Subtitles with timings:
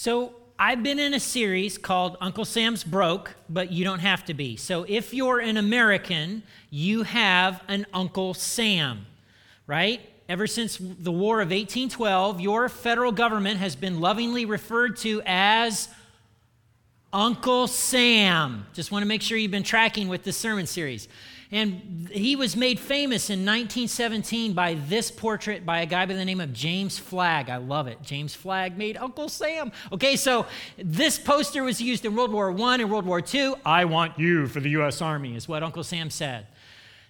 [0.00, 4.32] So, I've been in a series called Uncle Sam's Broke, but you don't have to
[4.32, 4.54] be.
[4.54, 9.06] So, if you're an American, you have an Uncle Sam,
[9.66, 10.00] right?
[10.28, 15.88] Ever since the War of 1812, your federal government has been lovingly referred to as
[17.12, 18.66] Uncle Sam.
[18.74, 21.08] Just want to make sure you've been tracking with the sermon series.
[21.50, 26.24] And he was made famous in 1917 by this portrait by a guy by the
[26.24, 27.48] name of James Flagg.
[27.48, 28.02] I love it.
[28.02, 29.72] James Flagg made Uncle Sam.
[29.90, 30.44] Okay, so
[30.76, 33.54] this poster was used in World War I and World War II.
[33.64, 35.00] I want you for the U.S.
[35.00, 36.46] Army, is what Uncle Sam said.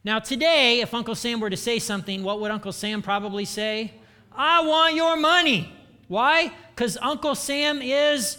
[0.05, 3.93] Now, today, if Uncle Sam were to say something, what would Uncle Sam probably say?
[4.33, 5.73] I want your money.
[6.07, 6.53] Why?
[6.75, 8.39] Because Uncle Sam is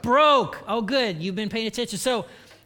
[0.00, 0.62] broke.
[0.66, 1.22] Oh, good.
[1.22, 1.98] You've been paying attention.
[1.98, 2.24] So,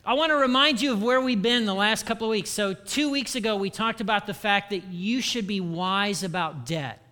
[0.09, 2.49] I want to remind you of where we've been the last couple of weeks.
[2.49, 6.65] So, two weeks ago, we talked about the fact that you should be wise about
[6.65, 7.03] debt.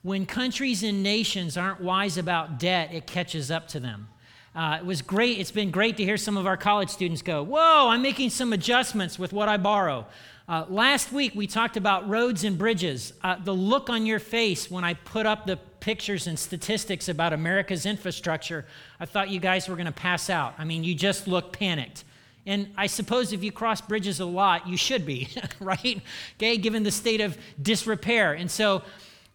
[0.00, 4.08] When countries and nations aren't wise about debt, it catches up to them.
[4.54, 5.38] Uh, it was great.
[5.38, 8.54] It's been great to hear some of our college students go, Whoa, I'm making some
[8.54, 10.06] adjustments with what I borrow.
[10.48, 13.12] Uh, last week, we talked about roads and bridges.
[13.22, 17.34] Uh, the look on your face when I put up the pictures and statistics about
[17.34, 18.64] America's infrastructure,
[18.98, 20.54] I thought you guys were going to pass out.
[20.56, 22.04] I mean, you just look panicked.
[22.50, 25.28] And I suppose if you cross bridges a lot, you should be,
[25.60, 26.02] right?
[26.36, 28.32] Okay, given the state of disrepair.
[28.32, 28.82] And so,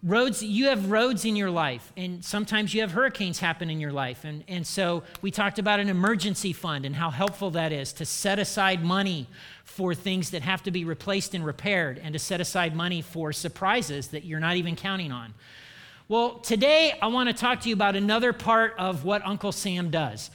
[0.04, 3.94] roads, you have roads in your life, and sometimes you have hurricanes happen in your
[3.94, 4.26] life.
[4.26, 8.06] And, and so, we talked about an emergency fund and how helpful that is to
[8.06, 9.28] set aside money
[9.64, 13.32] for things that have to be replaced and repaired and to set aside money for
[13.32, 15.34] surprises that you're not even counting on.
[16.10, 19.90] Well, today I want to talk to you about another part of what Uncle Sam
[19.90, 20.32] does.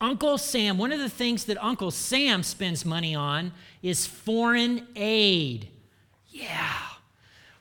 [0.00, 5.68] Uncle Sam, one of the things that Uncle Sam spends money on is foreign aid.
[6.28, 6.78] Yeah.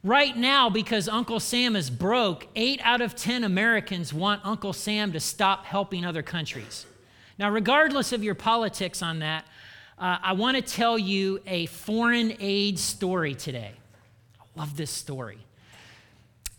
[0.03, 5.11] Right now, because Uncle Sam is broke, eight out of 10 Americans want Uncle Sam
[5.11, 6.85] to stop helping other countries.
[7.37, 9.45] Now, regardless of your politics on that,
[9.97, 13.73] uh, I want to tell you a foreign aid story today.
[14.39, 15.39] I love this story.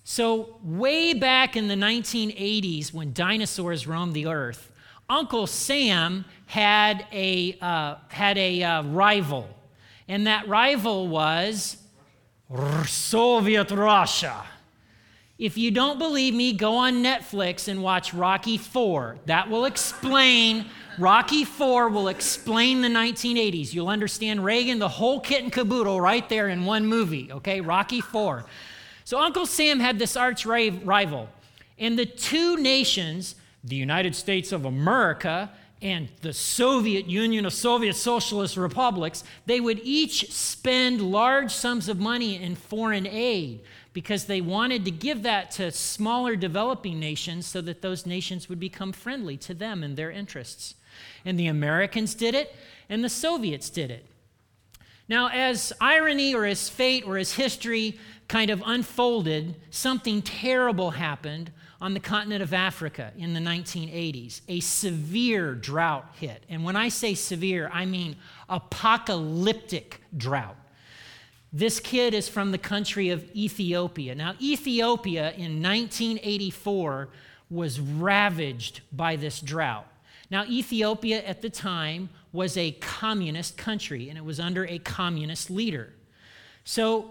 [0.05, 4.70] So, way back in the 1980s, when dinosaurs roamed the earth,
[5.11, 9.49] Uncle Sam had a, uh, had a uh, rival,
[10.07, 11.77] and that rival was
[12.87, 14.45] Soviet Russia.
[15.37, 19.19] If you don't believe me, go on Netflix and watch Rocky 4.
[19.27, 20.67] That will explain
[20.99, 23.73] Rocky 4 will explain the 1980s.
[23.73, 27.61] You'll understand Reagan, the whole kit and caboodle right there in one movie, okay?
[27.61, 28.45] Rocky 4.
[29.05, 31.29] So Uncle Sam had this arch rival.
[31.79, 35.51] And the two nations, the United States of America
[35.83, 41.99] and the Soviet Union of Soviet Socialist Republics, they would each spend large sums of
[41.99, 43.61] money in foreign aid
[43.93, 48.61] because they wanted to give that to smaller developing nations so that those nations would
[48.61, 50.75] become friendly to them and their interests.
[51.25, 52.55] And the Americans did it,
[52.89, 54.07] and the Soviets did it.
[55.09, 61.51] Now, as irony or as fate or as history kind of unfolded, something terrible happened
[61.81, 64.43] on the continent of Africa in the 1980s.
[64.49, 66.45] A severe drought hit.
[66.49, 68.17] And when I say severe, I mean
[68.49, 70.57] apocalyptic drought.
[71.53, 74.15] This kid is from the country of Ethiopia.
[74.15, 77.09] Now, Ethiopia in 1984
[77.49, 79.87] was ravaged by this drought.
[80.31, 85.51] Now, Ethiopia at the time was a communist country and it was under a communist
[85.51, 85.93] leader.
[86.63, 87.11] So,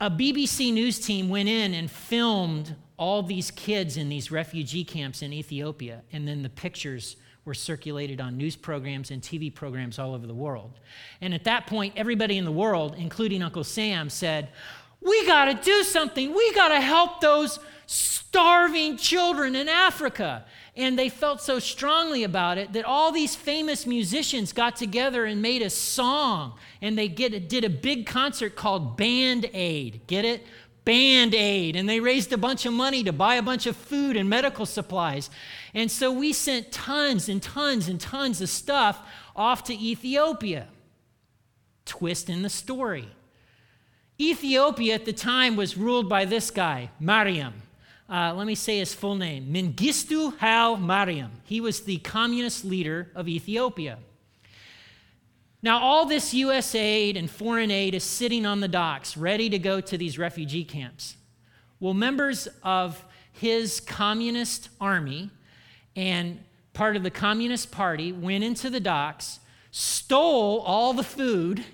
[0.00, 5.22] a BBC News team went in and filmed all these kids in these refugee camps
[5.22, 10.14] in Ethiopia, and then the pictures were circulated on news programs and TV programs all
[10.14, 10.78] over the world.
[11.20, 14.50] And at that point, everybody in the world, including Uncle Sam, said,
[15.00, 16.32] We got to do something.
[16.32, 20.44] We got to help those starving children in Africa.
[20.76, 25.42] And they felt so strongly about it that all these famous musicians got together and
[25.42, 26.56] made a song.
[26.80, 30.02] And they get, did a big concert called Band Aid.
[30.06, 30.46] Get it?
[30.84, 31.76] Band Aid.
[31.76, 34.66] And they raised a bunch of money to buy a bunch of food and medical
[34.66, 35.30] supplies.
[35.74, 39.00] And so we sent tons and tons and tons of stuff
[39.34, 40.68] off to Ethiopia.
[41.84, 43.08] Twist in the story.
[44.20, 47.62] Ethiopia at the time was ruled by this guy, Mariam.
[48.08, 51.30] Uh, let me say his full name Mengistu Haile Mariam.
[51.44, 53.98] He was the communist leader of Ethiopia.
[55.62, 56.74] Now, all this U.S.
[56.74, 60.64] aid and foreign aid is sitting on the docks, ready to go to these refugee
[60.64, 61.16] camps.
[61.78, 65.30] Well, members of his communist army
[65.94, 66.42] and
[66.72, 69.38] part of the Communist Party went into the docks,
[69.70, 71.64] stole all the food,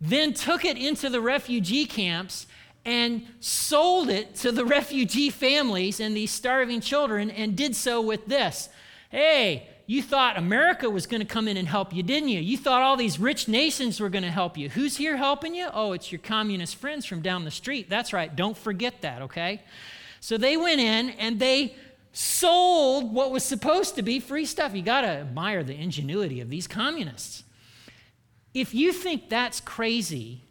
[0.00, 2.46] then took it into the refugee camps
[2.84, 8.26] and sold it to the refugee families and these starving children and did so with
[8.26, 8.68] this
[9.10, 12.40] Hey, you thought America was going to come in and help you, didn't you?
[12.40, 14.70] You thought all these rich nations were going to help you.
[14.70, 15.68] Who's here helping you?
[15.72, 17.90] Oh, it's your communist friends from down the street.
[17.90, 18.34] That's right.
[18.34, 19.62] Don't forget that, okay?
[20.20, 21.76] So they went in and they
[22.12, 24.74] sold what was supposed to be free stuff.
[24.74, 27.44] You got to admire the ingenuity of these communists.
[28.54, 30.42] If you think that's crazy,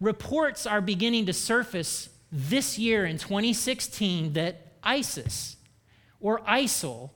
[0.00, 5.56] reports are beginning to surface this year in 2016 that ISIS
[6.20, 7.10] or ISIL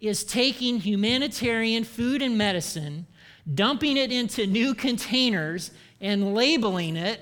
[0.00, 3.06] is taking humanitarian food and medicine,
[3.52, 5.70] dumping it into new containers,
[6.00, 7.20] and labeling it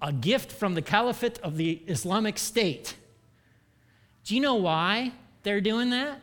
[0.00, 2.94] a gift from the Caliphate of the Islamic State.
[4.24, 5.12] Do you know why
[5.42, 6.20] they're doing that?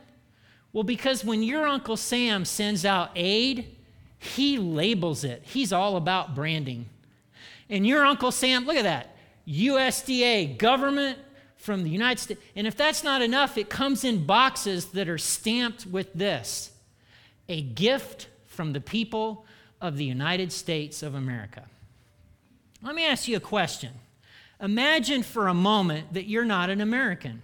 [0.72, 3.76] Well, because when your Uncle Sam sends out aid,
[4.18, 5.42] he labels it.
[5.44, 6.86] He's all about branding.
[7.70, 9.16] And your Uncle Sam, look at that
[9.46, 11.18] USDA, government
[11.68, 12.40] from the United States.
[12.56, 16.70] And if that's not enough, it comes in boxes that are stamped with this
[17.46, 19.44] a gift from the people
[19.78, 21.64] of the United States of America.
[22.82, 23.90] Let me ask you a question.
[24.62, 27.42] Imagine for a moment that you're not an American.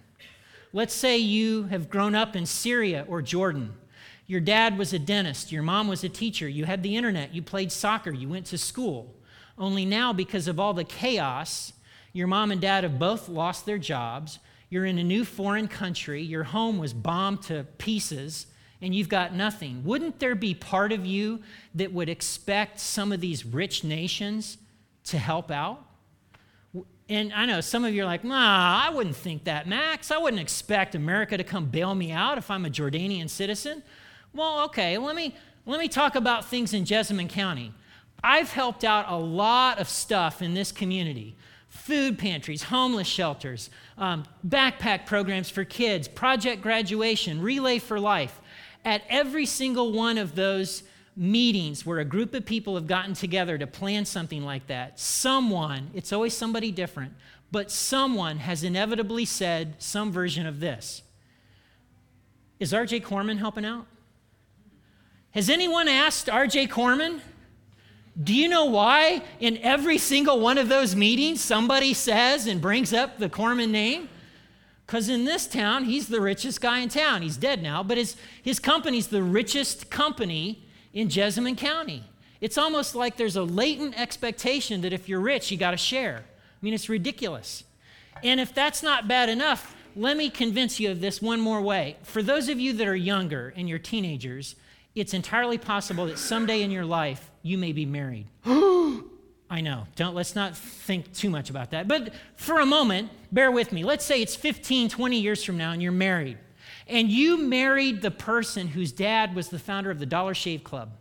[0.72, 3.74] Let's say you have grown up in Syria or Jordan.
[4.26, 7.42] Your dad was a dentist, your mom was a teacher, you had the internet, you
[7.42, 9.14] played soccer, you went to school.
[9.58, 11.74] Only now, because of all the chaos
[12.14, 14.38] your mom and dad have both lost their jobs.
[14.70, 16.22] You're in a new foreign country.
[16.22, 18.46] Your home was bombed to pieces,
[18.80, 19.82] and you've got nothing.
[19.84, 21.40] Wouldn't there be part of you
[21.74, 24.58] that would expect some of these rich nations
[25.04, 25.84] to help out?
[27.08, 30.12] And I know some of you are like, nah, I wouldn't think that, Max.
[30.12, 33.82] I wouldn't expect America to come bail me out if I'm a Jordanian citizen.
[34.32, 35.34] Well, okay, let me,
[35.66, 37.74] let me talk about things in Jessamine County.
[38.22, 41.36] I've helped out a lot of stuff in this community
[41.74, 43.68] food pantries, homeless shelters,
[43.98, 48.40] um, backpack programs for kids, project graduation, relay for life.
[48.84, 50.84] At every single one of those
[51.16, 55.90] meetings where a group of people have gotten together to plan something like that, someone,
[55.94, 57.12] it's always somebody different,
[57.50, 61.02] but someone has inevitably said some version of this
[62.60, 63.86] Is RJ Corman helping out?
[65.32, 67.20] Has anyone asked RJ Corman?
[68.22, 72.92] Do you know why in every single one of those meetings somebody says and brings
[72.92, 74.08] up the Corman name?
[74.86, 77.22] Because in this town, he's the richest guy in town.
[77.22, 80.62] He's dead now, but his, his company's the richest company
[80.92, 82.04] in Jessamine County.
[82.40, 86.18] It's almost like there's a latent expectation that if you're rich, you got to share.
[86.18, 87.64] I mean, it's ridiculous.
[88.22, 91.96] And if that's not bad enough, let me convince you of this one more way.
[92.02, 94.56] For those of you that are younger and you're teenagers,
[94.94, 98.26] it's entirely possible that someday in your life you may be married.
[99.50, 99.86] I know.
[99.96, 101.86] Don't let's not think too much about that.
[101.86, 103.84] But for a moment, bear with me.
[103.84, 106.38] Let's say it's 15, 20 years from now and you're married.
[106.86, 110.92] And you married the person whose dad was the founder of the Dollar Shave Club.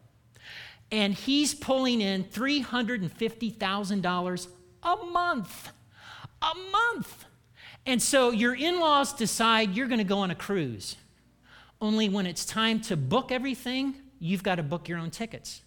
[0.92, 4.48] And he's pulling in $350,000
[4.84, 5.69] a month.
[6.42, 7.25] A month.
[7.86, 10.96] And so your in laws decide you're going to go on a cruise.
[11.81, 15.62] Only when it's time to book everything, you've got to book your own tickets.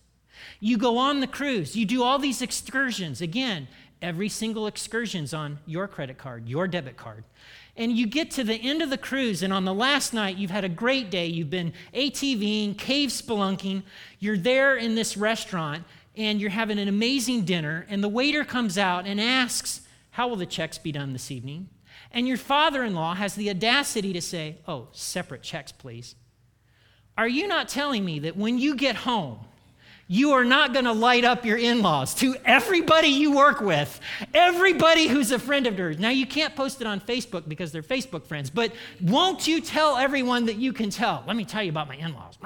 [0.61, 3.21] You go on the cruise, you do all these excursions.
[3.21, 3.69] Again,
[4.03, 7.25] every single excursion's on your credit card, your debit card.
[7.77, 10.51] And you get to the end of the cruise, and on the last night, you've
[10.51, 11.27] had a great day.
[11.27, 13.83] You've been ATVing, cave spelunking.
[14.19, 15.85] You're there in this restaurant,
[16.17, 17.87] and you're having an amazing dinner.
[17.89, 19.83] And the waiter comes out and asks,
[20.13, 21.69] How will the checks be done this evening?
[22.11, 26.15] And your father in law has the audacity to say, Oh, separate checks, please.
[27.19, 29.39] Are you not telling me that when you get home,
[30.09, 34.01] you are not going to light up your in laws to everybody you work with,
[34.33, 35.99] everybody who's a friend of yours.
[35.99, 39.97] Now, you can't post it on Facebook because they're Facebook friends, but won't you tell
[39.97, 41.25] everyone that you can tell?
[41.27, 42.39] Let me tell you about my in laws.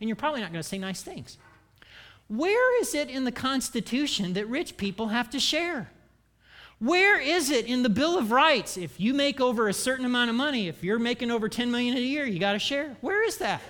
[0.00, 1.36] And you're probably not going to say nice things.
[2.28, 5.90] Where is it in the Constitution that rich people have to share?
[6.78, 8.76] Where is it in the Bill of Rights?
[8.76, 11.96] If you make over a certain amount of money, if you're making over 10 million
[11.96, 12.96] a year, you got to share.
[13.00, 13.60] Where is that?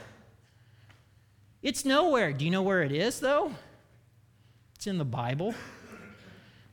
[1.62, 2.32] It's nowhere.
[2.32, 3.52] Do you know where it is, though?
[4.74, 5.54] It's in the Bible.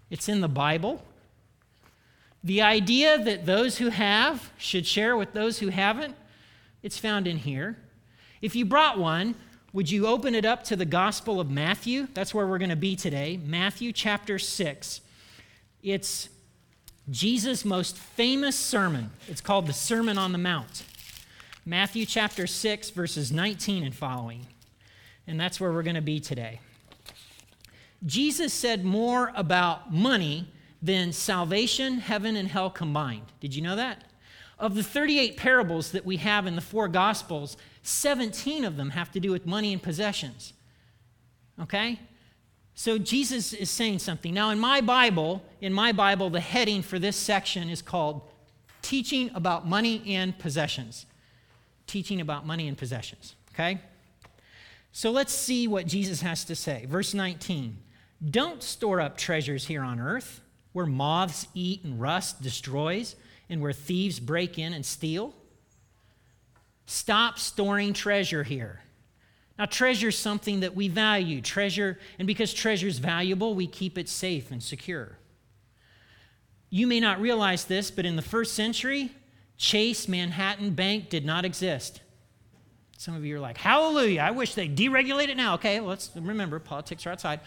[0.10, 1.02] It's in the Bible.
[2.44, 6.16] The idea that those who have should share with those who haven't,
[6.84, 7.78] it's found in here.
[8.42, 9.36] If you brought one,
[9.72, 12.08] would you open it up to the Gospel of Matthew?
[12.14, 13.40] That's where we're going to be today.
[13.44, 15.02] Matthew chapter 6.
[15.86, 16.28] It's
[17.10, 19.12] Jesus' most famous sermon.
[19.30, 20.84] It's called the Sermon on the Mount.
[21.66, 24.48] Matthew chapter 6, verses 19 and following
[25.28, 26.60] and that's where we're going to be today.
[28.06, 30.48] Jesus said more about money
[30.82, 33.32] than salvation, heaven, and hell combined.
[33.40, 34.04] Did you know that?
[34.60, 39.12] Of the 38 parables that we have in the four Gospels, 17 of them have
[39.14, 40.54] to do with money and possessions.
[41.62, 42.00] Okay?
[42.76, 44.34] So Jesus is saying something.
[44.34, 48.22] Now, in my Bible, in my Bible, the heading for this section is called
[48.82, 51.06] Teaching About Money and Possessions.
[51.88, 53.36] Teaching about money and possessions.
[53.54, 53.80] Okay?
[54.92, 56.86] So let's see what Jesus has to say.
[56.86, 57.78] Verse 19
[58.30, 60.42] Don't store up treasures here on earth
[60.74, 63.16] where moths eat and rust destroys
[63.50, 65.34] and where thieves break in and steal.
[66.86, 68.82] Stop storing treasure here.
[69.58, 71.42] Now, treasure is something that we value.
[71.42, 75.18] Treasure, and because treasure is valuable, we keep it safe and secure.
[76.70, 79.12] You may not realize this, but in the first century,
[79.58, 82.02] Chase Manhattan Bank did not exist.
[82.98, 85.54] Some of you are like, Hallelujah, I wish they deregulate it now.
[85.56, 87.40] Okay, let's remember, politics are outside.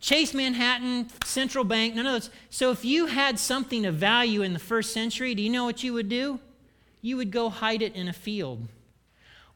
[0.00, 2.30] Chase Manhattan, Central Bank, none of those.
[2.48, 5.82] So if you had something of value in the first century, do you know what
[5.82, 6.40] you would do?
[7.02, 8.66] You would go hide it in a field.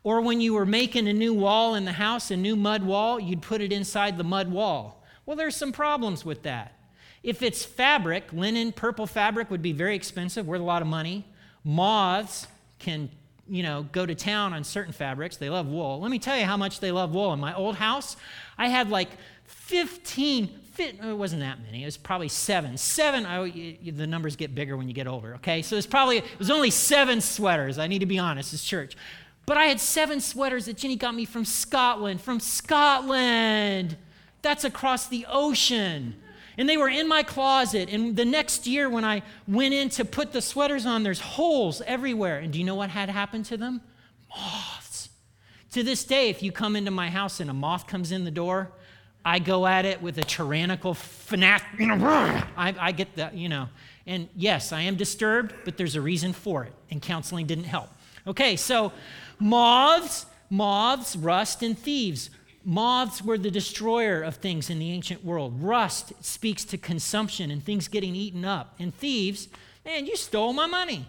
[0.04, 3.18] Or when you were making a new wall in the house, a new mud wall,
[3.18, 5.02] you'd put it inside the mud wall.
[5.26, 6.78] Well, there's some problems with that.
[7.22, 11.24] If it's fabric, linen, purple fabric would be very expensive, worth a lot of money.
[11.64, 12.46] Moths
[12.78, 13.08] can
[13.48, 15.36] you know, go to town on certain fabrics.
[15.36, 16.00] They love wool.
[16.00, 17.32] Let me tell you how much they love wool.
[17.32, 18.16] In my old house,
[18.56, 19.10] I had like
[19.46, 21.82] 15, fit, it wasn't that many.
[21.82, 22.76] It was probably seven.
[22.76, 25.62] Seven, I, the numbers get bigger when you get older, okay?
[25.62, 27.78] So it's probably, it was only seven sweaters.
[27.78, 28.96] I need to be honest, it's church.
[29.46, 32.20] But I had seven sweaters that Jenny got me from Scotland.
[32.20, 33.96] From Scotland!
[34.42, 36.16] That's across the ocean.
[36.56, 37.88] And they were in my closet.
[37.90, 41.82] And the next year, when I went in to put the sweaters on, there's holes
[41.86, 42.38] everywhere.
[42.38, 43.80] And do you know what had happened to them?
[44.30, 45.08] Moths.
[45.72, 48.30] To this day, if you come into my house and a moth comes in the
[48.30, 48.70] door,
[49.24, 51.66] I go at it with a tyrannical fanatic.
[51.78, 52.06] You know,
[52.56, 53.68] I, I get that, you know.
[54.06, 56.72] And yes, I am disturbed, but there's a reason for it.
[56.90, 57.88] And counseling didn't help.
[58.26, 58.92] Okay, so
[59.44, 62.30] moths, moths, rust, and thieves.
[62.64, 65.62] Moths were the destroyer of things in the ancient world.
[65.62, 68.74] Rust speaks to consumption and things getting eaten up.
[68.78, 69.48] And thieves,
[69.84, 71.06] man, you stole my money.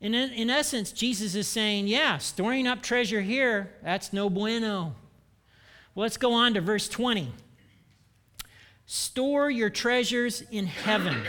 [0.00, 4.94] And in, in essence, Jesus is saying, yeah, storing up treasure here, that's no bueno.
[5.94, 7.30] Well, let's go on to verse 20.
[8.86, 11.24] Store your treasures in heaven,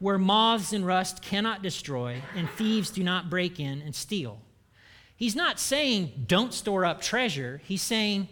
[0.00, 4.40] where moths and rust cannot destroy, and thieves do not break in and steal.
[5.16, 7.60] He's not saying don't store up treasure.
[7.64, 8.28] He's saying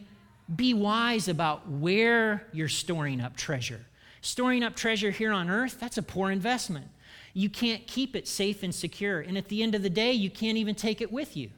[0.54, 3.86] be wise about where you're storing up treasure.
[4.20, 6.88] Storing up treasure here on earth, that's a poor investment.
[7.32, 9.20] You can't keep it safe and secure.
[9.20, 11.50] And at the end of the day, you can't even take it with you.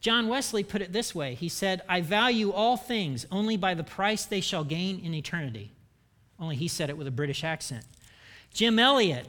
[0.00, 3.84] John Wesley put it this way He said, I value all things only by the
[3.84, 5.72] price they shall gain in eternity.
[6.38, 7.84] Only he said it with a British accent.
[8.52, 9.26] Jim Elliot,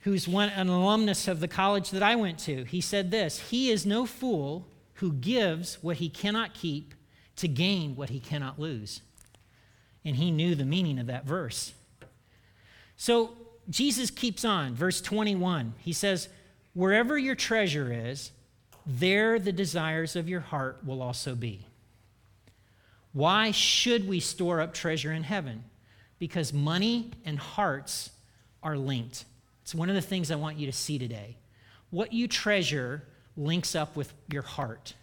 [0.00, 3.70] who's one, an alumnus of the college that I went to, he said this He
[3.70, 6.94] is no fool who gives what he cannot keep
[7.36, 9.00] to gain what he cannot lose.
[10.04, 11.72] And he knew the meaning of that verse.
[12.96, 13.36] So
[13.70, 15.74] Jesus keeps on, verse 21.
[15.78, 16.28] He says,
[16.74, 18.32] Wherever your treasure is,
[18.86, 21.66] there the desires of your heart will also be.
[23.12, 25.64] Why should we store up treasure in heaven?
[26.18, 28.10] Because money and hearts
[28.62, 29.24] are linked.
[29.68, 31.36] It's one of the things I want you to see today.
[31.90, 33.02] What you treasure
[33.36, 34.94] links up with your heart.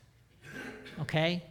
[1.01, 1.43] Okay?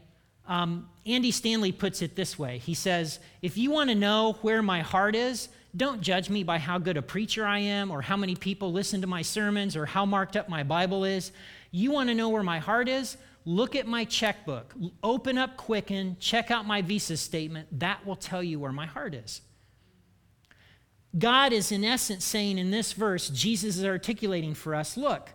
[0.49, 4.62] Um, Andy Stanley puts it this way He says, If you want to know where
[4.62, 8.16] my heart is, don't judge me by how good a preacher I am, or how
[8.16, 11.30] many people listen to my sermons, or how marked up my Bible is.
[11.71, 13.16] You want to know where my heart is?
[13.44, 14.75] Look at my checkbook.
[15.04, 17.78] Open up Quicken, check out my visa statement.
[17.78, 19.40] That will tell you where my heart is.
[21.16, 25.30] God is, in essence, saying in this verse, Jesus is articulating for us look,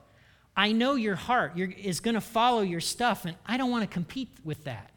[0.56, 3.94] I know your heart is going to follow your stuff, and I don't want to
[3.94, 4.92] compete with that.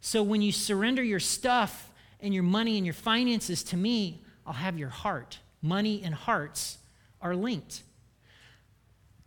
[0.00, 4.52] So when you surrender your stuff and your money and your finances to me, I'll
[4.52, 5.38] have your heart.
[5.62, 6.78] Money and hearts
[7.20, 7.82] are linked.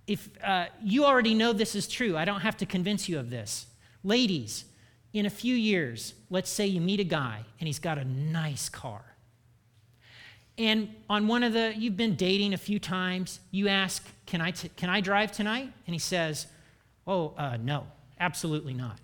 [0.05, 3.29] If uh, you already know this is true, I don't have to convince you of
[3.29, 3.67] this.
[4.03, 4.65] Ladies,
[5.13, 8.69] in a few years, let's say you meet a guy and he's got a nice
[8.69, 9.03] car.
[10.59, 14.51] And on one of the, you've been dating a few times, you ask, Can I,
[14.51, 15.71] t- can I drive tonight?
[15.87, 16.47] And he says,
[17.07, 17.87] Oh, uh, no,
[18.19, 18.99] absolutely not.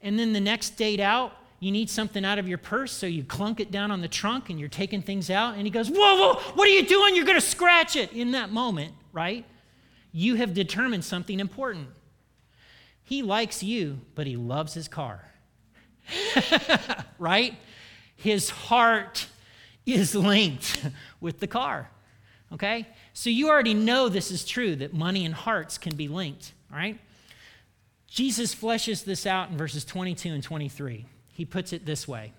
[0.00, 3.24] And then the next date out, you need something out of your purse, so you
[3.24, 5.54] clunk it down on the trunk and you're taking things out.
[5.54, 7.16] And he goes, Whoa, whoa, what are you doing?
[7.16, 8.12] You're going to scratch it.
[8.12, 9.44] In that moment, right?
[10.12, 11.88] You have determined something important.
[13.02, 15.24] He likes you, but he loves his car.
[17.18, 17.56] right?
[18.14, 19.26] His heart
[19.86, 20.80] is linked
[21.20, 21.90] with the car.
[22.52, 22.86] Okay?
[23.12, 26.98] So you already know this is true that money and hearts can be linked, right?
[28.06, 31.04] Jesus fleshes this out in verses 22 and 23.
[31.32, 32.32] He puts it this way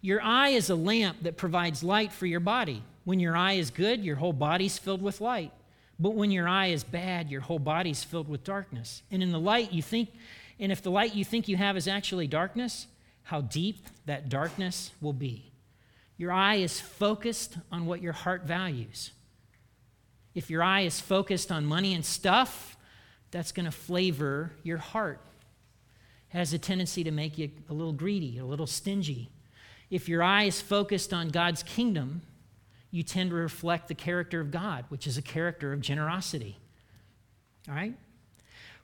[0.00, 2.82] Your eye is a lamp that provides light for your body.
[3.04, 5.52] When your eye is good, your whole body's filled with light.
[5.98, 9.02] But when your eye is bad, your whole body's filled with darkness.
[9.10, 10.10] And in the light you think,
[10.58, 12.86] and if the light you think you have is actually darkness,
[13.22, 15.50] how deep that darkness will be.
[16.16, 19.10] Your eye is focused on what your heart values.
[20.34, 22.76] If your eye is focused on money and stuff,
[23.30, 25.20] that's going to flavor your heart.
[26.30, 29.30] It has a tendency to make you a little greedy, a little stingy.
[29.90, 32.22] If your eye is focused on God's kingdom,
[32.90, 36.58] you tend to reflect the character of God, which is a character of generosity.
[37.68, 37.94] All right?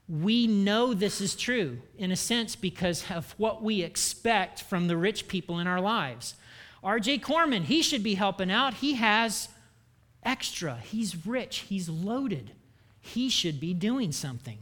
[0.08, 4.96] We know this is true in a sense because of what we expect from the
[4.96, 6.34] rich people in our lives.
[6.82, 8.74] RJ Corman, he should be helping out.
[8.74, 9.48] He has
[10.22, 12.52] extra, he's rich, he's loaded.
[13.00, 14.58] He should be doing something.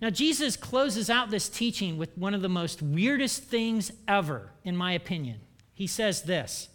[0.00, 4.76] Now, Jesus closes out this teaching with one of the most weirdest things ever, in
[4.76, 5.40] my opinion.
[5.74, 6.68] He says this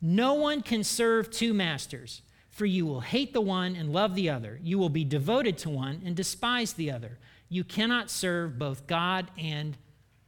[0.00, 4.30] No one can serve two masters, for you will hate the one and love the
[4.30, 4.60] other.
[4.62, 7.18] You will be devoted to one and despise the other.
[7.48, 9.76] You cannot serve both God and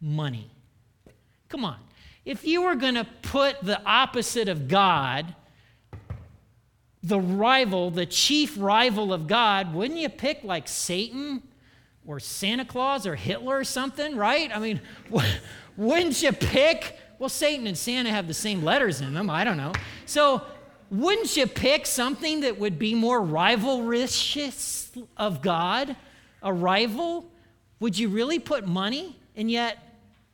[0.01, 0.51] money.
[1.49, 1.77] Come on.
[2.25, 5.35] If you were going to put the opposite of God,
[7.03, 11.43] the rival, the chief rival of God, wouldn't you pick like Satan
[12.07, 14.55] or Santa Claus or Hitler or something, right?
[14.55, 14.81] I mean,
[15.77, 16.99] wouldn't you pick?
[17.19, 19.31] Well, Satan and Santa have the same letters in them.
[19.31, 19.73] I don't know.
[20.07, 20.43] So,
[20.91, 25.97] wouldn't you pick something that would be more rivalrous of God?
[26.43, 27.31] A rival?
[27.81, 29.17] Would you really put money?
[29.37, 29.79] And yet,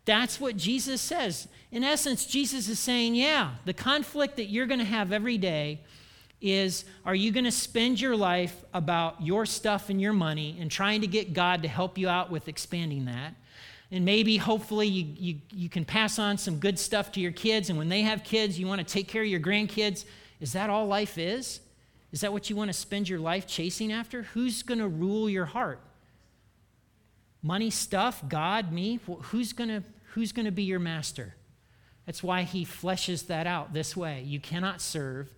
[0.05, 1.49] that's what Jesus says.
[1.73, 5.81] In essence, Jesus is saying, yeah, the conflict that you're going to have every day
[6.41, 10.71] is are you going to spend your life about your stuff and your money and
[10.71, 13.35] trying to get God to help you out with expanding that?
[13.91, 17.71] And maybe, hopefully, you, you, you can pass on some good stuff to your kids.
[17.71, 20.05] And when they have kids, you want to take care of your grandkids.
[20.41, 21.61] Is that all life is?
[22.13, 24.23] Is that what you want to spend your life chasing after?
[24.23, 25.81] Who's going to rule your heart?
[27.43, 29.01] Money, stuff, God, me?
[29.07, 29.83] Who's going to,
[30.15, 31.35] who's going to be your master?
[32.07, 34.23] That's why he fleshes that out this way.
[34.23, 35.29] You cannot serve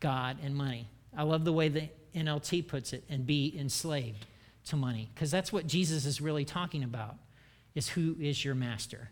[0.00, 0.88] God and money.
[1.16, 4.26] I love the way the NLT puts it, and be enslaved
[4.66, 7.16] to money, because that's what Jesus is really talking about,
[7.74, 9.08] is who is your master.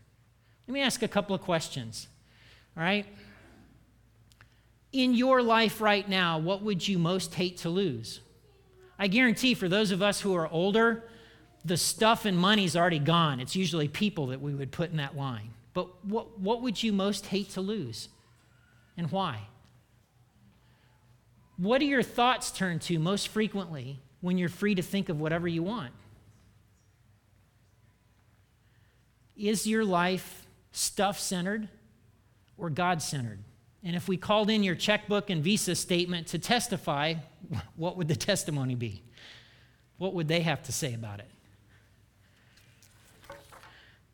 [0.69, 2.09] Let me ask a couple of questions.
[2.77, 3.07] All right?
[4.93, 8.21] In your life right now, what would you most hate to lose?
[8.99, 11.05] I guarantee for those of us who are older,
[11.65, 13.41] the stuff and money's already gone.
[13.41, 15.51] It's usually people that we would put in that line.
[15.75, 18.09] But what, what would you most hate to lose?
[18.97, 19.41] And why?
[21.57, 25.47] What do your thoughts turn to most frequently when you're free to think of whatever
[25.47, 25.93] you want?
[29.37, 31.69] Is your life stuff centered
[32.57, 33.41] or God centered?
[33.83, 37.15] And if we called in your checkbook and visa statement to testify,
[37.77, 39.03] what would the testimony be?
[39.99, 41.29] What would they have to say about it?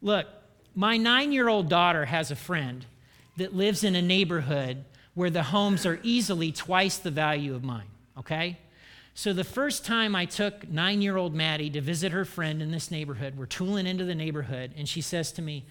[0.03, 0.27] Look,
[0.75, 2.85] my nine year old daughter has a friend
[3.37, 7.89] that lives in a neighborhood where the homes are easily twice the value of mine,
[8.19, 8.59] okay?
[9.15, 12.71] So the first time I took nine year old Maddie to visit her friend in
[12.71, 15.65] this neighborhood, we're tooling into the neighborhood, and she says to me,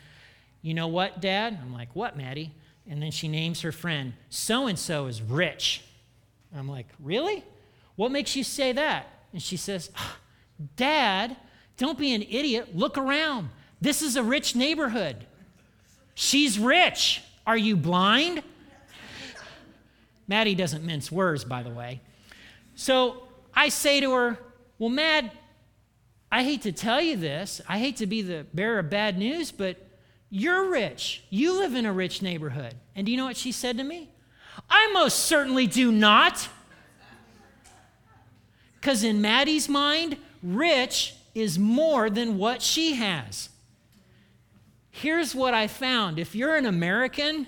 [0.61, 1.59] You know what, Dad?
[1.61, 2.51] I'm like, What, Maddie?
[2.89, 5.83] And then she names her friend, So and so is rich.
[6.55, 7.43] I'm like, Really?
[7.95, 9.07] What makes you say that?
[9.31, 10.17] And she says, ah,
[10.75, 11.35] Dad,
[11.77, 12.75] don't be an idiot.
[12.75, 13.49] Look around.
[13.85, 15.27] This is a rich neighborhood.
[16.15, 17.21] She's rich.
[17.45, 18.41] Are you blind?
[20.27, 22.01] Maddie doesn't mince words, by the way.
[22.73, 24.39] So I say to her,
[24.79, 25.31] Well, Mad,
[26.31, 27.61] I hate to tell you this.
[27.69, 29.77] I hate to be the bearer of bad news, but
[30.31, 31.23] you're rich.
[31.29, 32.73] You live in a rich neighborhood.
[32.95, 34.09] And do you know what she said to me?
[34.67, 36.49] I most certainly do not.
[38.81, 43.49] Because in Maddie's mind, rich is more than what she has.
[45.01, 47.47] Here's what I found if you're an American,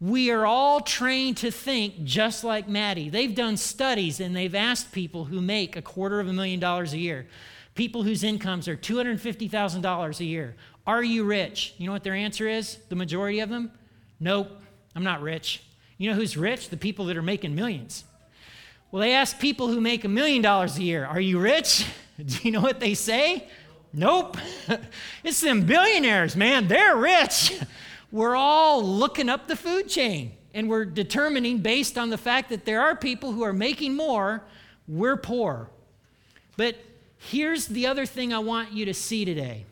[0.00, 3.10] we are all trained to think just like Maddie.
[3.10, 6.94] They've done studies and they've asked people who make a quarter of a million dollars
[6.94, 7.26] a year,
[7.74, 10.54] people whose incomes are $250,000 a year,
[10.86, 11.74] are you rich?
[11.76, 12.78] You know what their answer is?
[12.88, 13.70] The majority of them?
[14.18, 14.48] Nope,
[14.96, 15.62] I'm not rich.
[15.98, 16.70] You know who's rich?
[16.70, 18.04] The people that are making millions.
[18.90, 21.84] Well, they ask people who make a million dollars a year, are you rich?
[22.16, 23.46] Do you know what they say?
[23.92, 24.36] Nope.
[25.24, 26.68] it's them billionaires, man.
[26.68, 27.58] They're rich.
[28.12, 32.64] we're all looking up the food chain and we're determining based on the fact that
[32.64, 34.42] there are people who are making more,
[34.86, 35.70] we're poor.
[36.56, 36.76] But
[37.18, 39.66] here's the other thing I want you to see today,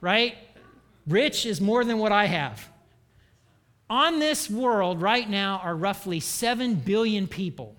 [0.00, 0.36] right?
[1.06, 2.68] Rich is more than what I have.
[3.88, 7.74] On this world right now are roughly 7 billion people.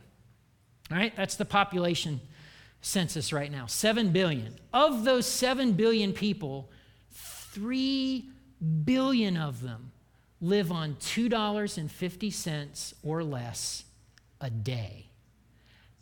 [0.89, 1.15] Right?
[1.15, 2.19] That's the population
[2.82, 4.56] census right now 7 billion.
[4.74, 6.70] Of those 7 billion people,
[7.12, 8.26] 3
[8.84, 9.91] billion of them
[10.41, 13.84] live on $2.50 or less
[14.39, 15.06] a day.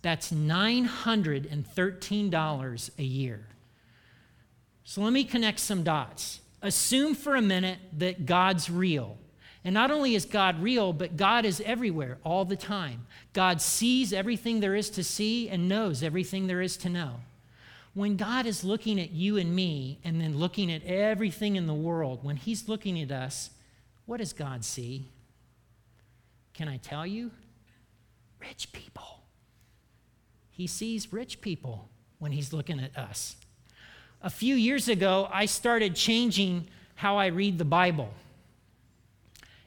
[0.02, 3.46] That's $913 a year.
[4.86, 6.40] So let me connect some dots.
[6.62, 9.18] Assume for a minute that God's real
[9.64, 13.06] and not only is God real, but God is everywhere all the time.
[13.34, 17.16] God sees everything there is to see and knows everything there is to know.
[17.94, 21.74] When God is looking at you and me and then looking at everything in the
[21.74, 23.50] world, when He's looking at us,
[24.06, 25.10] what does God see?
[26.54, 27.32] Can I tell you?
[28.40, 29.24] Rich people.
[30.50, 33.36] He sees rich people when He's looking at us.
[34.22, 38.10] A few years ago, I started changing how I read the Bible.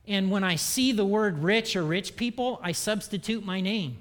[0.07, 3.99] And when I see the word rich or rich people, I substitute my name.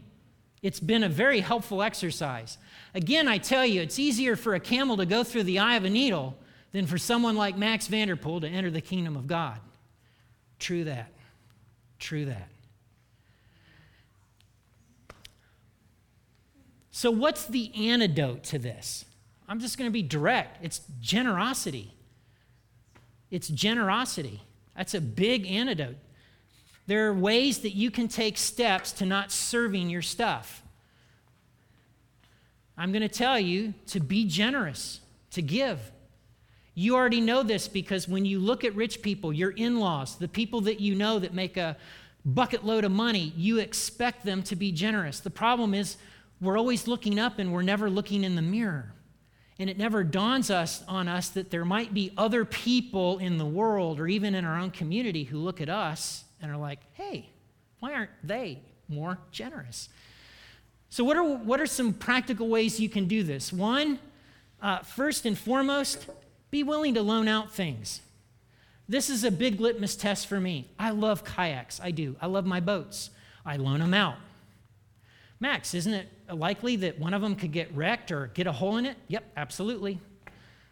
[0.61, 2.57] It's been a very helpful exercise.
[2.93, 5.85] Again, I tell you, it's easier for a camel to go through the eye of
[5.85, 6.35] a needle
[6.71, 9.59] than for someone like Max Vanderpool to enter the kingdom of God.
[10.59, 11.11] True that.
[11.99, 12.47] True that.
[16.91, 19.05] So, what's the antidote to this?
[19.47, 20.63] I'm just going to be direct.
[20.63, 21.93] It's generosity.
[23.31, 24.41] It's generosity.
[24.75, 25.97] That's a big antidote.
[26.88, 30.63] There are ways that you can take steps to not serving your stuff.
[32.77, 35.91] I'm going to tell you to be generous, to give.
[36.73, 40.27] You already know this because when you look at rich people, your in laws, the
[40.27, 41.77] people that you know that make a
[42.25, 45.19] bucket load of money, you expect them to be generous.
[45.19, 45.97] The problem is
[46.39, 48.93] we're always looking up and we're never looking in the mirror.
[49.62, 53.45] And it never dawns us on us that there might be other people in the
[53.45, 57.30] world or even in our own community who look at us and are like, hey,
[57.80, 58.58] why aren't they
[58.89, 59.88] more generous?
[60.89, 63.54] So, what are, what are some practical ways you can do this?
[63.54, 64.00] One,
[64.63, 66.08] uh, first and foremost,
[66.50, 68.02] be willing to loan out things.
[68.89, 70.71] This is a big litmus test for me.
[70.80, 71.80] I love kayaks.
[71.80, 72.15] I do.
[72.19, 73.12] I love my boats.
[73.45, 74.15] I loan them out.
[75.41, 78.77] Max, isn't it likely that one of them could get wrecked or get a hole
[78.77, 78.95] in it?
[79.08, 79.99] Yep, absolutely.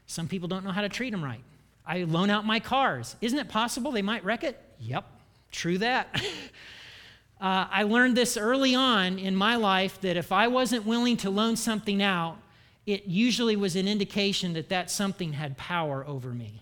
[0.06, 1.42] Some people don't know how to treat them right.
[1.86, 3.16] I loan out my cars.
[3.20, 4.62] Isn't it possible they might wreck it?
[4.80, 5.06] Yep,
[5.52, 6.08] true that.
[7.42, 11.32] uh, I learned this early on in my life that if I wasn't willing to
[11.32, 12.38] loan something out,
[12.86, 16.62] it usually was an indication that that something had power over me.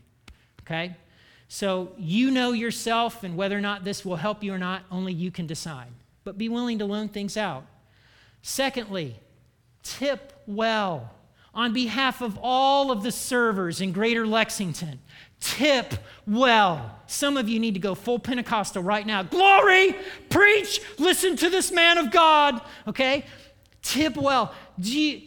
[0.62, 0.96] Okay?
[1.50, 5.12] So you know yourself, and whether or not this will help you or not, only
[5.12, 5.92] you can decide.
[6.24, 7.66] But be willing to loan things out.
[8.48, 9.14] Secondly,
[9.84, 11.12] tip well.
[11.54, 15.02] On behalf of all of the servers in Greater Lexington,
[15.42, 16.98] tip well.
[17.08, 19.22] Some of you need to go full Pentecostal right now.
[19.22, 19.98] Glory,
[20.30, 23.26] preach, listen to this man of God, okay?
[23.82, 24.54] Tip well.
[24.78, 25.24] You,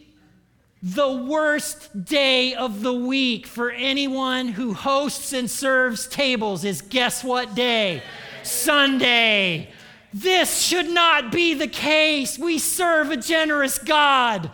[0.81, 7.23] the worst day of the week for anyone who hosts and serves tables is guess
[7.23, 8.01] what day?
[8.41, 9.69] Sunday.
[10.13, 12.37] This should not be the case.
[12.37, 14.51] We serve a generous God.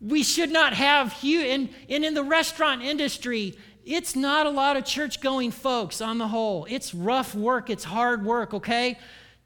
[0.00, 4.76] We should not have huge, and, and in the restaurant industry, it's not a lot
[4.76, 6.66] of church going folks on the whole.
[6.68, 8.98] It's rough work, it's hard work, okay?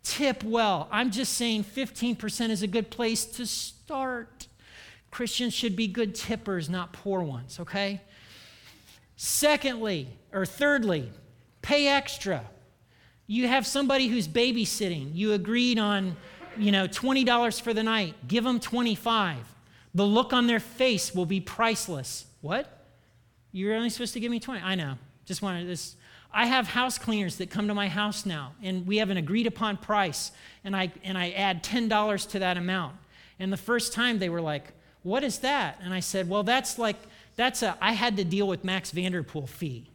[0.03, 0.89] Tip well.
[0.91, 4.49] I'm just saying 15% is a good place to start.
[5.11, 8.01] Christians should be good tippers, not poor ones, okay?
[9.17, 11.11] Secondly, or thirdly,
[11.63, 12.45] pay extra
[13.31, 15.15] you have somebody who's babysitting.
[15.15, 16.17] You agreed on
[16.59, 18.17] you know $20 for the night.
[18.27, 19.37] Give them 25
[19.95, 22.27] the look on their face will be priceless.
[22.41, 22.87] What?
[23.53, 24.95] You're only supposed to give me 20 i know.
[25.25, 25.95] Just wanted this.
[26.33, 29.47] I have house cleaners that come to my house now and we have an agreed
[29.47, 30.33] upon price
[30.65, 32.97] and i and i add $10 to that amount.
[33.39, 35.79] And the first time they were like what is that?
[35.83, 36.97] And i said well that's like
[37.37, 39.89] that's a i had to deal with max vanderpool fee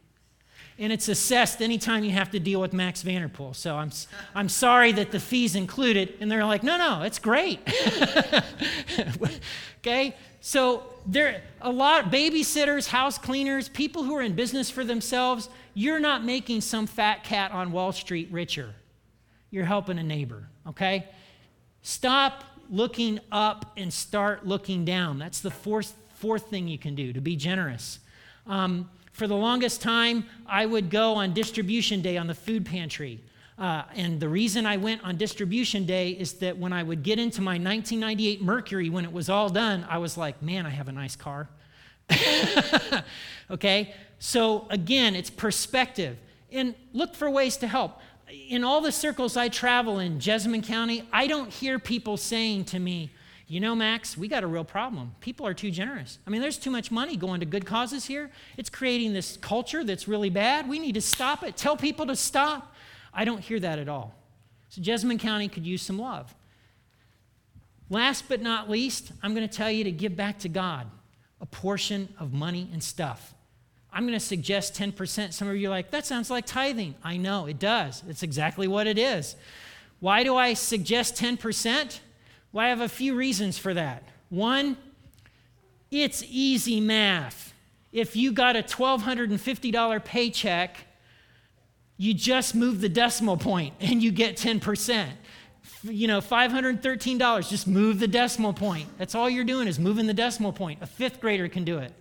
[0.78, 3.54] and it's assessed anytime you have to deal with Max Vanderpool.
[3.54, 3.90] So I'm,
[4.34, 6.14] I'm sorry that the fee's included.
[6.20, 7.60] And they're like, no, no, it's great.
[9.78, 10.14] okay?
[10.40, 16.00] So there a lot babysitters, house cleaners, people who are in business for themselves, you're
[16.00, 18.74] not making some fat cat on Wall Street richer.
[19.50, 21.08] You're helping a neighbor, okay?
[21.80, 25.18] Stop looking up and start looking down.
[25.18, 28.00] That's the fourth, fourth thing you can do to be generous.
[28.46, 33.18] Um, for the longest time, I would go on distribution day on the food pantry.
[33.58, 37.18] Uh, and the reason I went on distribution day is that when I would get
[37.18, 40.88] into my 1998 Mercury, when it was all done, I was like, man, I have
[40.88, 41.48] a nice car.
[43.50, 43.94] okay?
[44.18, 46.18] So again, it's perspective.
[46.52, 47.98] And look for ways to help.
[48.50, 52.78] In all the circles I travel in Jessamine County, I don't hear people saying to
[52.78, 53.12] me,
[53.48, 55.14] you know, Max, we got a real problem.
[55.20, 56.18] People are too generous.
[56.26, 58.30] I mean, there's too much money going to good causes here.
[58.56, 60.68] It's creating this culture that's really bad.
[60.68, 61.56] We need to stop it.
[61.56, 62.74] Tell people to stop.
[63.14, 64.14] I don't hear that at all.
[64.68, 66.34] So, Jessamine County could use some love.
[67.88, 70.88] Last but not least, I'm going to tell you to give back to God
[71.40, 73.32] a portion of money and stuff.
[73.92, 75.32] I'm going to suggest 10%.
[75.32, 76.96] Some of you are like, that sounds like tithing.
[77.04, 78.02] I know, it does.
[78.08, 79.36] It's exactly what it is.
[80.00, 82.00] Why do I suggest 10%?
[82.56, 84.02] Well, I have a few reasons for that.
[84.30, 84.78] One,
[85.90, 87.52] it's easy math.
[87.92, 90.78] If you got a $1,250 paycheck,
[91.98, 95.08] you just move the decimal point and you get 10%
[95.82, 98.88] you know, $513, just move the decimal point.
[98.96, 100.80] That's all you're doing is moving the decimal point.
[100.80, 101.92] A fifth grader can do it.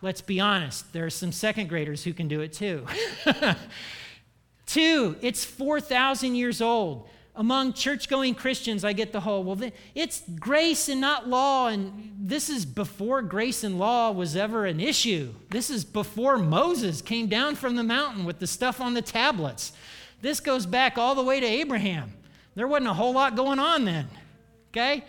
[0.00, 2.86] Let's be honest, there are some second graders who can do it too.
[4.66, 7.08] Two, it's 4,000 years old.
[7.34, 9.58] Among church going Christians, I get the whole, well,
[9.94, 11.68] it's grace and not law.
[11.68, 15.32] And this is before grace and law was ever an issue.
[15.48, 19.72] This is before Moses came down from the mountain with the stuff on the tablets.
[20.20, 22.12] This goes back all the way to Abraham.
[22.54, 24.08] There wasn't a whole lot going on then.
[24.70, 25.04] Okay?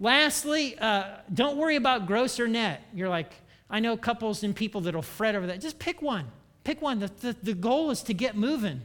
[0.00, 2.82] Lastly, uh, don't worry about gross or net.
[2.94, 3.32] You're like,
[3.68, 5.60] I know couples and people that'll fret over that.
[5.60, 6.24] Just pick one.
[6.64, 7.00] Pick one.
[7.00, 8.80] The, the, the goal is to get moving.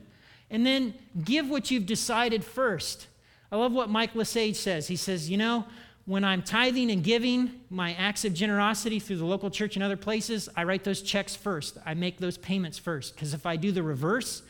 [0.49, 3.07] And then give what you've decided first.
[3.51, 4.87] I love what Mike Lesage says.
[4.87, 5.65] He says, You know,
[6.05, 9.97] when I'm tithing and giving my acts of generosity through the local church and other
[9.97, 11.77] places, I write those checks first.
[11.85, 13.15] I make those payments first.
[13.15, 14.43] Because if I do the reverse,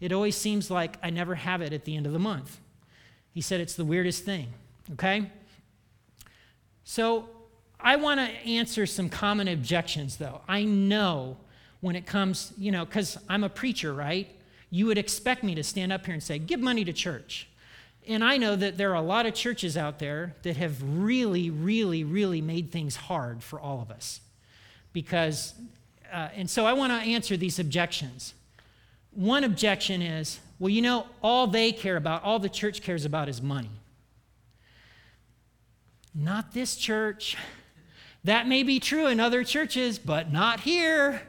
[0.00, 2.60] it always seems like I never have it at the end of the month.
[3.32, 4.48] He said it's the weirdest thing,
[4.92, 5.30] okay?
[6.84, 7.28] So
[7.78, 10.40] I want to answer some common objections, though.
[10.48, 11.36] I know
[11.80, 14.28] when it comes, you know, because I'm a preacher, right?
[14.70, 17.48] You would expect me to stand up here and say, give money to church.
[18.06, 21.50] And I know that there are a lot of churches out there that have really,
[21.50, 24.20] really, really made things hard for all of us.
[24.92, 25.54] Because,
[26.12, 28.34] uh, and so I want to answer these objections.
[29.12, 33.28] One objection is, well, you know, all they care about, all the church cares about
[33.28, 33.70] is money.
[36.14, 37.36] Not this church.
[38.24, 41.22] That may be true in other churches, but not here.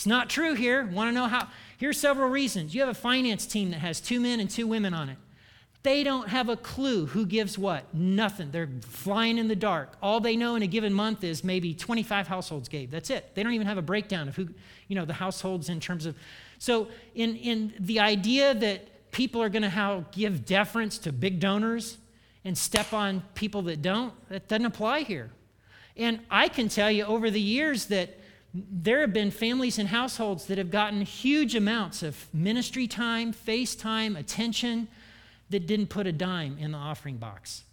[0.00, 0.86] It's not true here.
[0.86, 1.48] Want to know how?
[1.76, 2.74] Here's several reasons.
[2.74, 5.18] You have a finance team that has two men and two women on it.
[5.82, 7.94] They don't have a clue who gives what.
[7.94, 8.50] Nothing.
[8.50, 9.98] They're flying in the dark.
[10.02, 12.90] All they know in a given month is maybe 25 households gave.
[12.90, 13.34] That's it.
[13.34, 14.48] They don't even have a breakdown of who,
[14.88, 16.16] you know, the households in terms of
[16.58, 21.98] so, in, in the idea that people are going to give deference to big donors
[22.46, 25.30] and step on people that don't, that doesn't apply here.
[25.94, 28.16] And I can tell you over the years that
[28.52, 33.74] there have been families and households that have gotten huge amounts of ministry time, face
[33.74, 34.88] time, attention
[35.50, 37.64] that didn't put a dime in the offering box.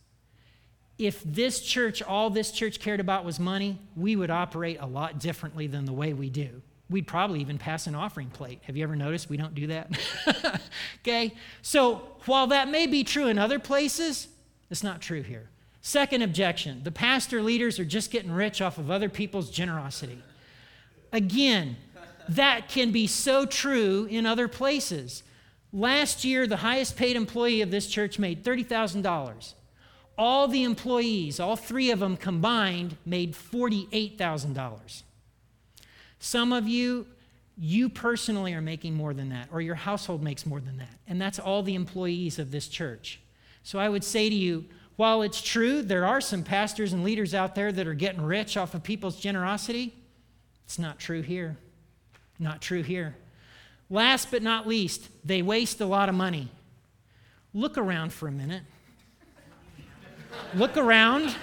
[0.97, 5.19] If this church, all this church cared about was money, we would operate a lot
[5.19, 8.59] differently than the way we do we'd probably even pass an offering plate.
[8.63, 9.91] Have you ever noticed we don't do that?
[11.01, 11.33] okay?
[11.61, 14.27] So while that may be true in other places,
[14.69, 15.49] it's not true here.
[15.81, 20.21] Second objection the pastor leaders are just getting rich off of other people's generosity.
[21.11, 21.77] Again,
[22.29, 25.23] that can be so true in other places.
[25.71, 29.53] Last year, the highest paid employee of this church made $30,000.
[30.17, 35.03] All the employees, all three of them combined, made $48,000.
[36.19, 37.05] Some of you,
[37.57, 40.95] you personally are making more than that, or your household makes more than that.
[41.07, 43.19] And that's all the employees of this church.
[43.63, 44.65] So I would say to you,
[44.95, 48.57] while it's true there are some pastors and leaders out there that are getting rich
[48.57, 49.93] off of people's generosity,
[50.67, 51.55] it's not true here.
[52.39, 53.15] Not true here.
[53.89, 56.49] Last but not least, they waste a lot of money.
[57.53, 58.63] Look around for a minute.
[60.53, 61.33] Look around.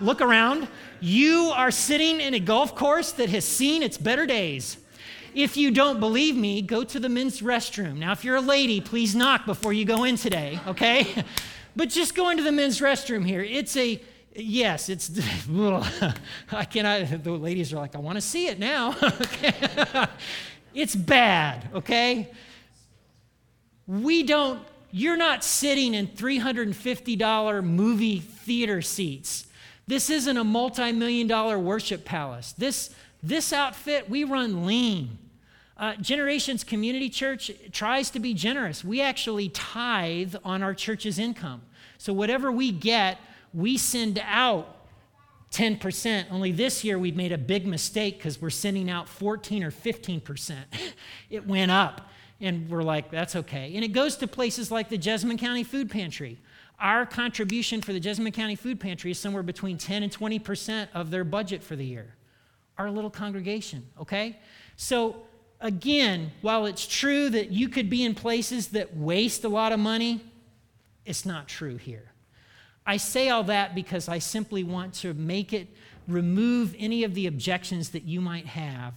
[0.00, 0.68] Look around.
[1.00, 4.76] You are sitting in a golf course that has seen its better days.
[5.34, 7.96] If you don't believe me, go to the men's restroom.
[7.96, 11.24] Now, if you're a lady, please knock before you go in today, okay?
[11.74, 13.42] but just go into the men's restroom here.
[13.42, 14.00] It's a,
[14.34, 15.10] yes, it's,
[16.52, 18.96] I cannot, the ladies are like, I want to see it now.
[20.74, 22.30] it's bad, okay?
[23.86, 29.46] We don't, you're not sitting in $350 movie theater seats.
[29.86, 32.52] This isn't a multi million dollar worship palace.
[32.52, 32.90] This
[33.22, 35.18] This outfit, we run lean.
[35.76, 38.84] Uh, Generations Community Church tries to be generous.
[38.84, 41.62] We actually tithe on our church's income.
[41.98, 43.18] So whatever we get,
[43.54, 44.76] we send out
[45.52, 46.26] 10%.
[46.30, 50.56] Only this year we've made a big mistake because we're sending out 14 or 15%.
[51.30, 52.08] it went up.
[52.40, 53.72] And we're like, that's okay.
[53.76, 56.38] And it goes to places like the Jessamine County Food Pantry.
[56.80, 61.10] Our contribution for the Jessamine County Food Pantry is somewhere between 10 and 20% of
[61.10, 62.16] their budget for the year.
[62.78, 64.40] Our little congregation, okay?
[64.74, 65.22] So,
[65.60, 69.78] again, while it's true that you could be in places that waste a lot of
[69.78, 70.24] money,
[71.04, 72.11] it's not true here.
[72.86, 75.68] I say all that because I simply want to make it
[76.08, 78.94] remove any of the objections that you might have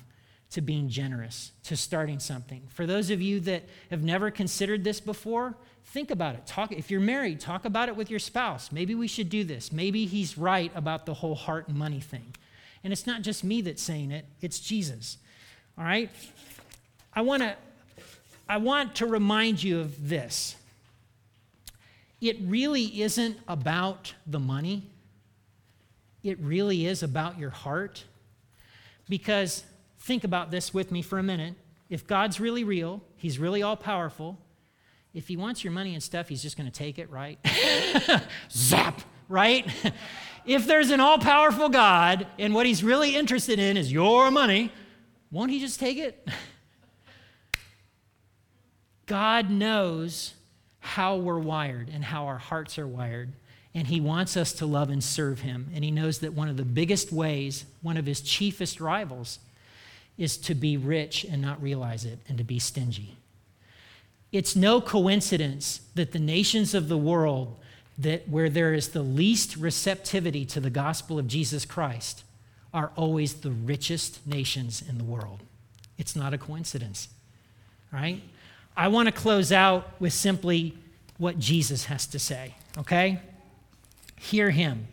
[0.52, 2.64] to being generous, to starting something.
[2.70, 6.46] For those of you that have never considered this before, think about it.
[6.46, 8.72] Talk if you're married, talk about it with your spouse.
[8.72, 9.72] Maybe we should do this.
[9.72, 12.36] Maybe he's right about the whole heart and money thing.
[12.84, 15.18] And it's not just me that's saying it, it's Jesus.
[15.78, 16.10] All right?
[17.14, 17.56] I want to
[18.48, 20.56] I want to remind you of this.
[22.26, 24.90] It really isn't about the money.
[26.24, 28.04] It really is about your heart.
[29.08, 29.64] Because
[30.00, 31.54] think about this with me for a minute.
[31.88, 34.40] If God's really real, He's really all powerful,
[35.14, 37.38] if He wants your money and stuff, He's just going to take it, right?
[38.52, 39.72] Zap, right?
[40.48, 44.72] if there's an all powerful God and what He's really interested in is your money,
[45.30, 46.28] won't He just take it?
[49.06, 50.34] God knows
[50.86, 53.34] how we're wired and how our hearts are wired.
[53.74, 55.70] And he wants us to love and serve him.
[55.74, 59.40] And he knows that one of the biggest ways, one of his chiefest rivals,
[60.18, 63.18] is to be rich and not realize it and to be stingy.
[64.32, 67.58] It's no coincidence that the nations of the world
[67.98, 72.24] that where there is the least receptivity to the gospel of Jesus Christ
[72.74, 75.42] are always the richest nations in the world.
[75.98, 77.08] It's not a coincidence.
[77.92, 78.22] Right?
[78.78, 80.78] I want to close out with simply
[81.18, 83.20] what Jesus has to say, okay?
[84.18, 84.88] Hear him.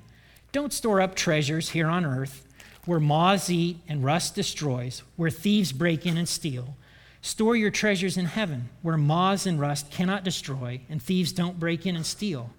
[0.53, 2.47] Don't store up treasures here on earth
[2.85, 6.77] where moths eat and rust destroys, where thieves break in and steal.
[7.21, 11.87] Store your treasures in heaven where moths and rust cannot destroy and thieves don't break
[11.87, 12.51] in and steal.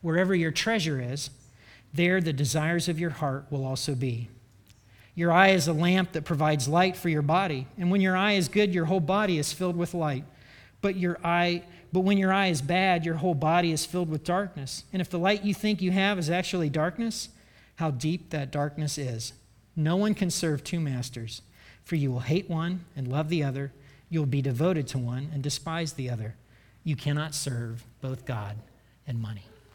[0.00, 1.30] Wherever your treasure is,
[1.94, 4.28] there the desires of your heart will also be.
[5.14, 8.34] Your eye is a lamp that provides light for your body, and when your eye
[8.34, 10.24] is good, your whole body is filled with light.
[10.80, 11.62] But your eye
[11.92, 14.84] but when your eye is bad, your whole body is filled with darkness.
[14.92, 17.30] And if the light you think you have is actually darkness,
[17.76, 19.32] how deep that darkness is.
[19.74, 21.40] No one can serve two masters,
[21.84, 23.72] for you will hate one and love the other.
[24.10, 26.34] You will be devoted to one and despise the other.
[26.84, 28.56] You cannot serve both God
[29.06, 29.44] and money.